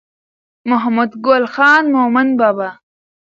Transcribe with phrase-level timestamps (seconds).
[0.69, 2.69] محمد ګل خان مومند بابا